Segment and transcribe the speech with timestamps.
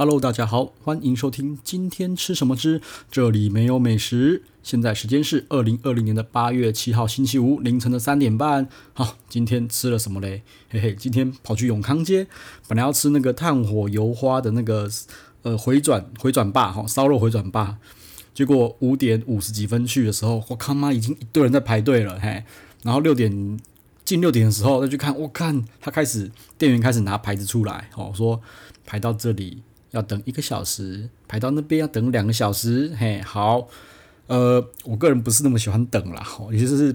[0.00, 4.42] Hello，大家好，欢迎收听今天吃什么之这里没有美食。
[4.62, 8.66] 现在时间是二零二零年的八月七号星期五凌晨的三点半。
[8.94, 10.42] 好，今天吃了什么嘞？
[10.70, 12.26] 嘿嘿，今天跑去永康街，
[12.66, 14.88] 本来要吃那个炭火油花的那个
[15.42, 17.76] 呃回转回转霸哈烧肉回转霸，
[18.32, 22.42] 结果五点五十几分去的时候，我靠妈已经一堆人在排队了嘿。
[22.82, 23.60] 然后六点
[24.06, 28.40] 近六点的时候再去看，我看他开始店员开始拿牌子出来，哦说
[28.86, 29.62] 排到这里。
[29.92, 33.66] 要等一个小时，排到那边要等两个小时，嘿，好，
[34.28, 36.94] 呃，我个人不是那么喜欢等啦，吼，也就是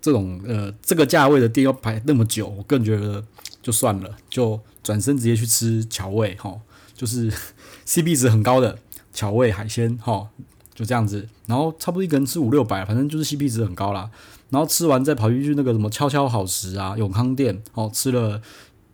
[0.00, 3.24] 这种呃这个价位的店要排那么久，我个人觉得
[3.62, 6.60] 就算了，就转身直接去吃巧味，吼，
[6.94, 7.32] 就是
[7.86, 8.78] CP 值很高的
[9.14, 10.28] 巧味海鲜，哈，
[10.74, 14.10] 就这样子，然后差不多一个人吃五六百，反正就是 CP 值很高啦，
[14.50, 18.42] 然后吃完再跑去去那个什么悄悄好食啊，永康店，哦，吃了。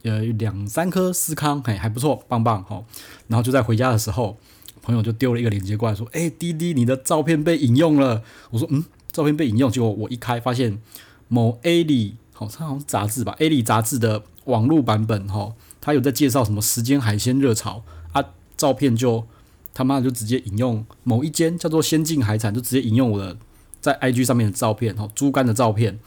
[0.02, 2.84] 呃，两三颗司康，嘿，还不错，棒棒，好。
[3.28, 4.36] 然后就在回家的时候，
[4.82, 10.80] 朋友就丢了一个链接过来，说：“哎，滴滴，你的照片被引用了。”我说：“嗯，照片被引用。”结果我一开，发现
[11.28, 18.24] 某 A 里，好，它好像杂志吧，A 里杂志的网络版本，哈，它有在介绍什么时间海鲜热潮啊，
[18.56, 19.24] 照片就
[19.72, 23.36] 他妈就直接引用某一间叫做先进海产，就直接引用我的
[23.80, 26.00] 在 IG 上面的照片，哈，猪肝的照片。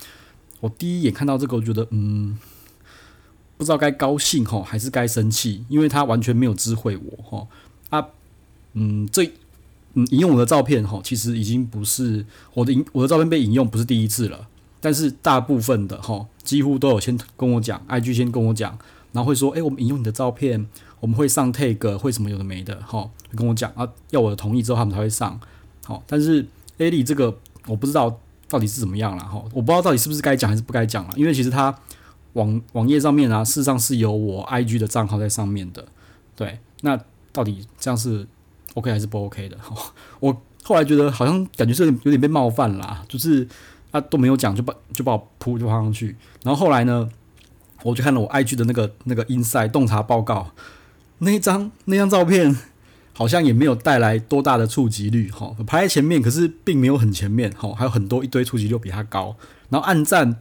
[0.60, 2.38] 我第一眼看到这个，我觉得，嗯。
[3.58, 7.48] 不知道该高兴吼还是该生气，因为他完全没有知会我吼。
[7.90, 8.06] 啊，
[8.74, 9.24] 嗯，这
[9.94, 14.48] 嗯引用我的照片吼，其实已经不是我的引我的照片被引用不是第一次了，
[14.82, 18.78] 但是大部分的吼几乎都有先跟我讲，IG 先跟我讲，
[19.14, 20.68] 然后会说，哎，我们引用你的照片，
[21.00, 25.40] 我们会上 tag，会什么有的没的吼，跟我讲啊，要我的同意之后他们才会上，
[25.86, 26.46] 好，但是
[26.80, 31.74] A 里这个我不知道到底是怎么样了哈，我不知道到底是不是该讲还是不该讲了，因为其实他。
[32.36, 35.86] 网网页上面啊，事实上是有我 IG 的账号在上面的，
[36.36, 37.00] 对，那
[37.32, 38.28] 到底这样是
[38.74, 39.58] OK 还是不 OK 的？
[40.20, 43.48] 我后来觉得好像感觉是有点被冒犯啦，就是
[43.92, 47.10] 他都没有讲就把就把我扑就放上去，然后后来呢，
[47.84, 50.52] 我就看了我 IG 的那个那个 Inside 洞察报告，
[51.20, 52.54] 那一张那张照片
[53.14, 59.38] 好像也没有带来多大的触及率，哈，排在前面，可是并没有很前面，哈，还有很多一堆触及率比他高，
[59.70, 60.36] 然后暗赞。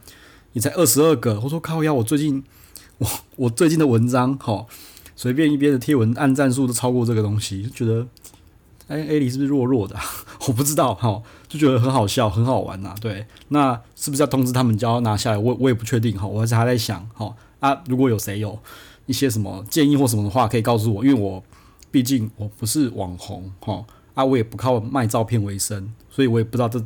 [0.54, 2.42] 你才二十二个，我说靠呀，我最近
[2.98, 4.66] 我我最近的文章，齁，
[5.16, 8.06] 随便一边的贴文按赞数都超过这个东西，就觉得，
[8.86, 9.96] 哎，A 里是不是弱弱的？
[10.46, 12.94] 我不知道，哈，就觉得很好笑，很好玩呐。
[13.00, 15.36] 对，那是不是要通知他们就要拿下来？
[15.38, 18.56] 我我也不确定，哈，我还是还在想，哈啊，如果有谁有
[19.06, 21.42] 一些什么建议或什么的话，可以告诉我，因为我
[21.90, 26.80] 毕竟我不是网红，哈，啊，我也不靠卖照片为生，所以我也不知道这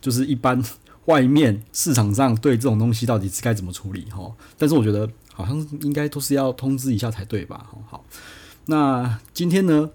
[0.00, 0.64] 就是一般。
[1.06, 4.32] 外面市场上对这种东西到底是该怎么处理哈？
[4.56, 7.66] 但是我觉得好像应该都是要通知一下才对吧？
[7.88, 8.04] 好，
[8.66, 9.90] 那今天呢，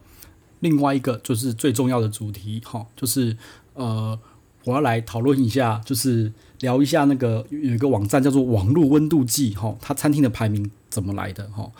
[0.60, 3.38] 另外一个就是最重要的主题哈，就是
[3.74, 4.20] 呃，
[4.66, 11.72] 我要来讨论一下，就是聊一下那个有一个网站叫做网络温度计哈，它餐厅的排名怎么来的哈？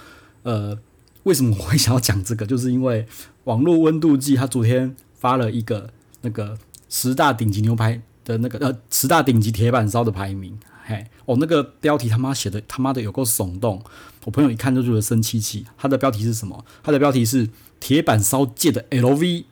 [0.44, 0.78] 呃，
[1.24, 2.46] 为什么我会想要讲这个？
[2.48, 3.06] 就是因为
[3.44, 5.90] 网络温度计它昨天发了一个
[6.22, 6.58] 那个
[6.88, 8.02] 十大顶级牛排。
[8.28, 13.82] 的那个呃十大顶级铁板烧的排名，嘿，哦，那个标题他妈写的他妈的有够耸动，
[14.26, 15.66] 我朋友一看就觉得生气气。
[15.78, 16.66] 他的标题是什么？
[16.84, 17.48] 他的标题是
[17.80, 19.46] 铁板烧界的 LV，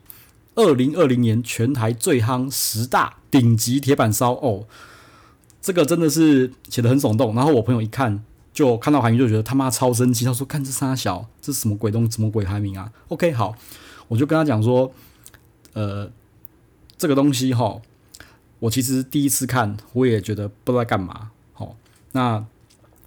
[0.56, 4.66] 二零二零年全台最夯十大顶级铁板烧哦，
[5.62, 7.34] 这个真的是写的很耸动。
[7.34, 8.22] 然后我朋友一看
[8.52, 13.56] 就看到排名就觉得他妈超生气，他说看这三小，这是什么鬼东什么鬼排名啊？OK，好，
[14.08, 14.92] 我就跟他讲说，
[15.72, 16.10] 呃，
[16.98, 17.80] 这个东西哈。
[18.58, 21.30] 我其实第一次看，我也觉得不知道干嘛。
[21.52, 21.76] 好，
[22.12, 22.44] 那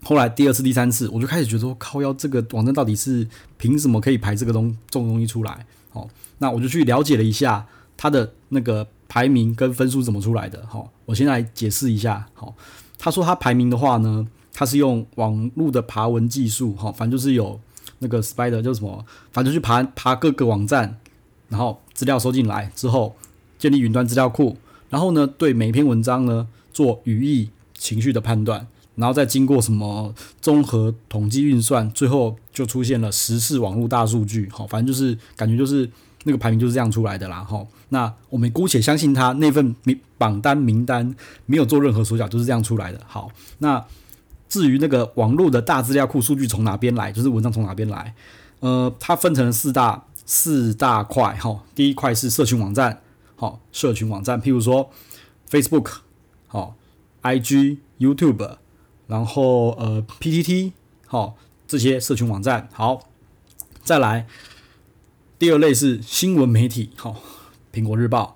[0.04, 3.28] 后来第二次、第三次，我就开始觉得说，靠要这个网站到底是
[3.58, 5.66] 凭什么可以排这个东这种东西出来？
[5.90, 6.08] 好，
[6.38, 7.66] 那我就去了解了一下
[7.98, 10.66] 它的那个排名跟分数怎么出来的。
[10.68, 12.28] 好，我先来解释一下。
[12.34, 12.56] 好，
[12.98, 16.74] 他说他排名的话呢，他是用网络的爬文技术。
[16.76, 17.60] 哈，反正就是有
[17.98, 20.98] 那个 Spider 叫什么，反正就去爬爬各个网站，
[21.50, 23.16] 然后资料收进来之后，
[23.58, 24.56] 建立云端资料库。
[24.90, 28.66] 然后呢，对每一篇文章呢做语义、情绪的判断，
[28.96, 34.50] 然后再经过什么综合统计运算，最后就出现了时事网络大数据。
[34.52, 35.90] 好，反正就是感觉就是
[36.24, 37.44] 那个排名就是这样出来的啦。
[37.44, 41.16] 哈，那我们姑且相信他那份名榜单名单
[41.46, 43.00] 没有做任何手脚，就是这样出来的。
[43.06, 43.86] 好，那
[44.50, 48.14] 至于那个网络的大资料库数据从哪边来，就是文章从哪边来，
[48.60, 51.36] 呃，它分成了四大四大块。
[51.36, 53.00] 哈，第一块是社群网站。
[53.40, 54.92] 好，社群网站，譬如说
[55.50, 56.00] Facebook，
[56.48, 56.76] 好
[57.22, 58.58] ，IG、YouTube，
[59.08, 60.74] 然后呃 PTT，
[61.08, 62.68] 好，这些社群网站。
[62.74, 63.08] 好，
[63.82, 64.28] 再来
[65.40, 67.16] 第二类是新闻媒体，好，
[67.72, 68.36] 苹果日报、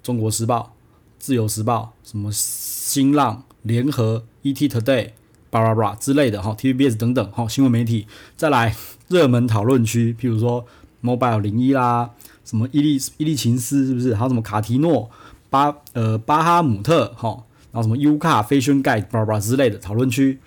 [0.00, 0.76] 中国时报、
[1.18, 5.10] 自由时报，什么新浪、联合、ET Today、
[5.50, 8.06] 巴拉巴拉之类的，哈，TVBS 等等，哈，新闻媒体。
[8.36, 8.76] 再来
[9.08, 10.64] 热门讨论区，譬如说
[11.02, 12.12] Mobile 零一啦，
[12.46, 14.14] 什么伊利伊利琴斯是不是？
[14.14, 15.10] 还有什么卡提诺、
[15.50, 20.38] 巴呃巴哈姆特，哈，然后什么 U 卡、Fashion Guide、巴巴之类的讨论区。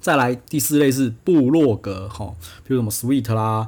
[0.00, 2.32] 再来第四类是部落格，哈，
[2.64, 3.66] 比如什么 Sweet 啦，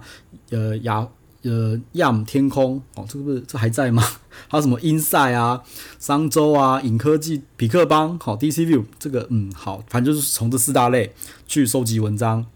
[0.51, 1.09] 呃雅
[1.43, 4.05] 呃亚姆天空，哦，这个不是这还在吗？
[4.47, 5.65] 还有什么 Inside 啊、
[5.99, 11.13] 商周啊、影科技、痞客邦，好 DC View 这个嗯好，反正就是从这四大类
[11.49, 12.47] 去收集文章、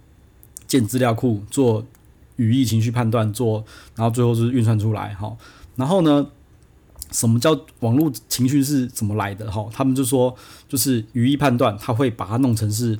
[0.69, 1.85] 建资料库、做
[2.43, 3.65] 语义情绪判断、做，
[3.97, 5.37] 然后最后就是运算出来，哈。
[5.77, 6.27] 然后呢，
[7.11, 9.51] 什么叫网络情绪是怎么来的？
[9.51, 10.37] 哈，他们就说
[10.69, 12.99] 就是语义判断，他会把它弄成是。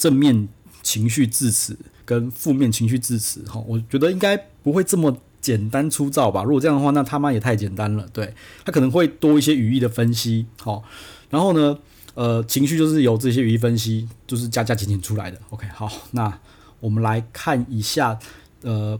[0.00, 0.48] 正面
[0.82, 1.76] 情绪字词
[2.06, 6.42] 跟负面情绪字词，哈，我觉得应该不会这么简单粗糙吧。
[6.42, 8.08] 如果这样的话，那他妈也太简单了。
[8.10, 8.32] 对，
[8.64, 10.82] 他可能会多一些语义的分析，好，
[11.28, 11.78] 然后呢，
[12.14, 15.38] 呃，情绪就是由这些语义分析，就是加加减减出来的。
[15.50, 16.38] OK，好，那
[16.80, 18.18] 我们来看一下，
[18.62, 18.98] 呃，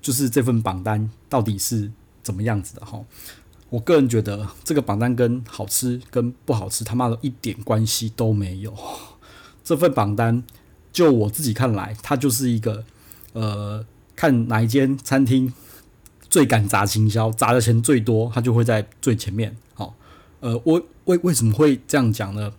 [0.00, 1.90] 就是这份榜单到底是
[2.22, 3.02] 怎么样子的哈。
[3.68, 8.72] 我个人觉得这个榜单跟好吃跟不好吃他妈的一点关系都没有。
[9.64, 10.44] 这份榜单，
[10.92, 12.84] 就我自己看来，它就是一个，
[13.32, 13.84] 呃，
[14.14, 15.52] 看哪一间餐厅
[16.30, 19.56] 最敢砸行销，砸的钱最多，它就会在最前面。
[19.74, 19.96] 好，
[20.38, 22.52] 呃，我为为什么会这样讲呢？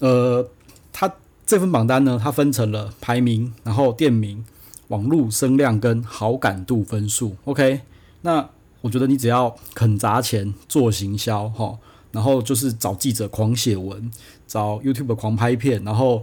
[0.00, 0.50] 呃，
[0.92, 4.44] 它这份榜单呢，它分成了排名，然后店名、
[4.88, 7.36] 网络声量跟好感度分数。
[7.44, 7.80] OK，
[8.22, 8.48] 那
[8.80, 11.78] 我觉得你只要肯砸钱做行销，哈。
[12.12, 14.10] 然后就是找记者狂写文，
[14.46, 16.22] 找 YouTube 狂拍片，然后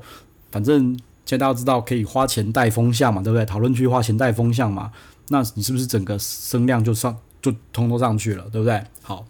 [0.52, 0.94] 反正
[1.26, 3.44] 现在大家知道可以花钱带风向嘛，对不对？
[3.44, 4.92] 讨论区花钱带风向嘛，
[5.30, 8.84] 那你是不是整个声量就上就通通上去了，对不对？
[9.02, 9.26] 好，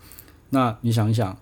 [0.49, 1.37] 那你想一想，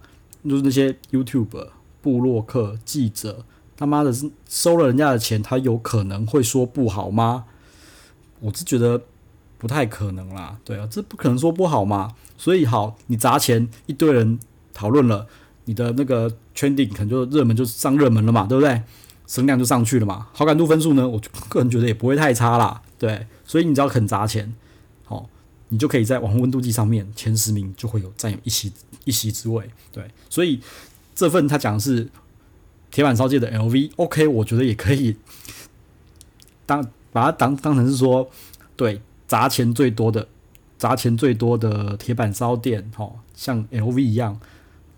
[0.47, 1.67] 就是那些 YouTube
[1.99, 3.43] 部落客记者，
[3.77, 4.13] 他妈的
[4.49, 7.45] 收了人家的钱，他有可能会说不好吗？
[8.41, 9.01] 我是觉得
[9.57, 12.13] 不太可能啦，对啊，这不可能说不好嘛。
[12.37, 14.37] 所以好，你砸钱一堆人。
[14.79, 15.25] 讨论了
[15.65, 18.79] 你的那个 trending 可能就热门就上热门了嘛，对不对？
[19.25, 20.27] 声量就上去了嘛。
[20.33, 21.19] 好感度分数呢，我
[21.49, 22.79] 个人觉得也不会太差啦。
[22.99, 24.53] 对，所以你只要肯砸钱，
[25.03, 25.27] 好，
[25.69, 28.71] 你就可以在网红温度计上面前十名就会有占有一席
[29.05, 29.67] 一席之位。
[29.91, 30.61] 对，所以
[31.15, 32.07] 这份他讲的是
[32.91, 35.15] 铁板烧界的 LV，OK，我觉得也可以
[36.65, 38.29] 当把它当当成是说，
[38.75, 40.27] 对，砸钱最多的
[40.77, 44.39] 砸钱最多的铁板烧店，哈，像 LV 一样。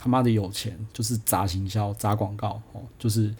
[0.01, 3.35] 他妈的有钱，就是砸行销、砸广告哦，就是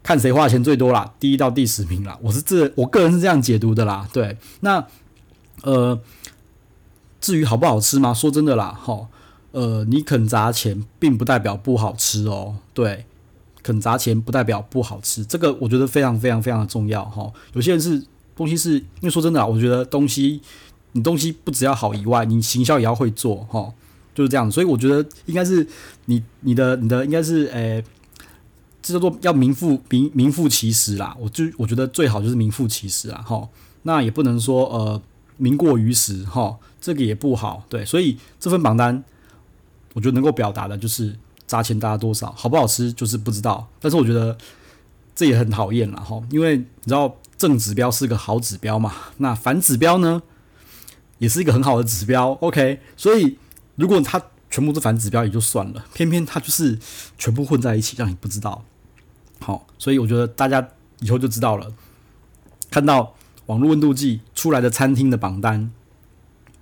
[0.00, 2.16] 看谁花钱最多啦，第一到第十名啦。
[2.22, 4.08] 我是这，我个人是这样解读的啦。
[4.12, 4.86] 对，那
[5.64, 6.00] 呃，
[7.20, 8.14] 至于好不好吃吗？
[8.14, 9.08] 说真的啦，哈，
[9.50, 12.58] 呃，你肯砸钱，并不代表不好吃哦。
[12.72, 13.06] 对，
[13.64, 17.28] 肯砸钱不代表不好吃，这个我觉得非常非常非常的重要哈。
[17.54, 18.00] 有些人是
[18.36, 20.40] 东西是，因为说真的啊，我觉得东西
[20.92, 23.72] 你东西不只要好以外，你行销也要会做哈。
[24.14, 25.66] 就是这样，所以我觉得应该是
[26.04, 27.82] 你你的你的应该是诶、
[28.80, 31.16] 这叫做要名副名名副其实啦。
[31.18, 33.48] 我就我觉得最好就是名副其实啦，哈。
[33.82, 35.02] 那也不能说呃
[35.36, 37.64] 名过于实哈，这个也不好。
[37.68, 39.02] 对，所以这份榜单
[39.94, 43.68] 我觉得能够表达的就是砸钱砸多少，好不好吃就是不知道。
[43.80, 44.36] 但是我觉得
[45.14, 50.22] 这也很讨厌了哈，因为你知道正指标是个好指标嘛，那反指标呢
[51.18, 52.32] 也是一个很好的指标。
[52.40, 53.38] OK，所以。
[53.76, 56.78] 如果它全部是反指标也就算了，偏偏它就是
[57.18, 58.64] 全部混在一起，让你不知道。
[59.40, 60.68] 好，所以我觉得大家
[61.00, 61.72] 以后就知道了。
[62.70, 65.72] 看到网络温度计出来的餐厅的榜单，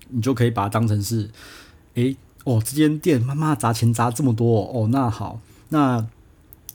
[0.09, 1.31] 你就可以把它当成是，
[1.97, 6.07] 诶，哦，这间店妈妈砸钱砸这么多哦，那好，那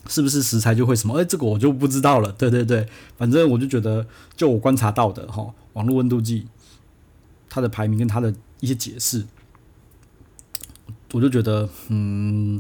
[0.07, 1.15] 是不是食材就会什么？
[1.15, 2.31] 诶，这个我就不知道了。
[2.31, 6.47] 对对对，反正我就觉得，就我观察到的哈，网络温度计
[7.49, 9.25] 它的排名跟它的一些解释。
[11.13, 12.59] 我就觉得，嗯，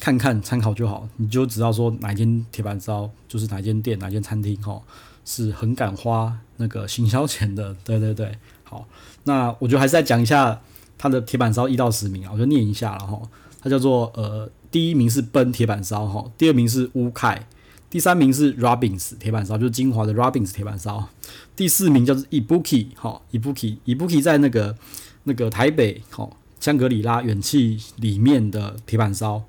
[0.00, 4.82] 看看参考就好，你就知道说哪间铁板烧就是哪间店哪间餐厅哈，
[5.24, 7.74] 是很敢花那个行销钱的。
[7.84, 8.86] 对对对，好，
[9.24, 10.60] 那我就还是再讲一下
[10.96, 13.20] 它的铁板烧一到十名啊，我就念一下了哈。
[13.60, 17.46] 它叫做呃，第一名是奔铁板烧哈，第二名是乌凯，
[17.88, 21.08] 第三名是 Robins 铁板烧，就是金华的 Robins 铁板烧，
[21.56, 24.76] 第四名叫做 Ibuki 哈，Ibuki Ibuki 在那个
[25.24, 26.30] 那个台北哈。
[26.60, 29.42] 香格里拉远企里面的铁板烧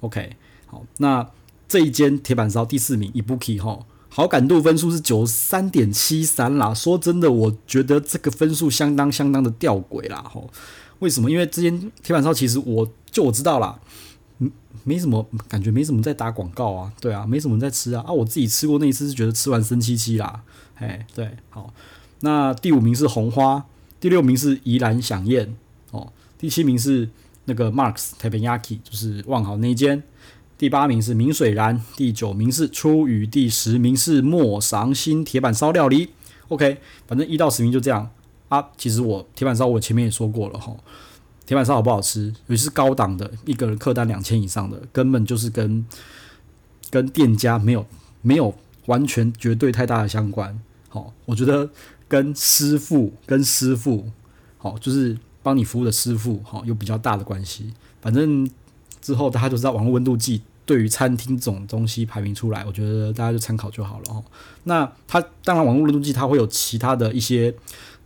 [0.00, 1.28] ，OK，好，那
[1.68, 6.72] 这一间铁板烧第四名，Ibuki 哈，好感度分数是九十三点七三啦。
[6.72, 10.24] 说真的，我觉得这个分数相当相当的吊诡啦。
[10.32, 10.48] 吼，
[11.02, 11.28] 为什么？
[11.28, 13.76] 因为之前铁板烧其实我就我知道啦，
[14.38, 14.48] 嗯
[14.84, 16.92] 没什么感觉，没什么在打广告啊。
[17.00, 18.04] 对啊，没什么在吃啊。
[18.06, 20.42] 啊，我自己吃过那一次是觉得吃完生气气啦。
[20.76, 21.74] 哎，对，好。
[22.20, 23.66] 那第五名是红花，
[23.98, 25.56] 第六名是宜兰饗宴
[25.90, 27.08] 哦，第七名是
[27.46, 30.04] 那个 Marks t a p e n y a k i 就是万豪那一间。
[30.56, 36.10] 第八名是明水然，第九名是出羽，第十名是莫赏心铁板烧料理。
[36.46, 36.78] OK，
[37.08, 38.08] 反正一到十名就这样
[38.56, 38.68] 啊。
[38.76, 40.76] 其实我铁板烧我前面也说过了哈，
[41.46, 45.84] 铁板烧好不好吃，尤其是高档的，一个人客单两千以上的，根本就是跟
[46.90, 47.86] 跟店家没有
[48.20, 48.54] 没有
[48.86, 50.60] 完全绝对太大的相关。
[50.88, 51.70] 好，我觉得
[52.06, 54.06] 跟师傅跟师傅
[54.58, 57.72] 好，就是帮你服务的师傅好，有比较大的关系。
[58.00, 58.48] 反正
[59.00, 60.42] 之后大家就知道网络温度计。
[60.64, 64.22] 对于餐厅这种东西排名出来，我觉得大家就参考就好了哦。
[64.62, 67.52] 那它当然网络温度计它会有其他的一些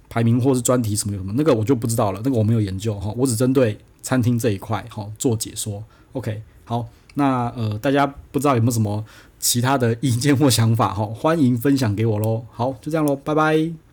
[0.08, 3.12] 排名或是专题什么什么，那个我就不知道了，那个我没有研究哈。
[3.16, 5.82] 我只针对餐厅这一块哈做解说。
[6.12, 9.04] OK，好，那呃大家不知道有没有什么
[9.38, 12.44] 其他的意见或想法哈，欢迎分享给我喽。
[12.50, 13.85] 好，就这样喽，拜拜。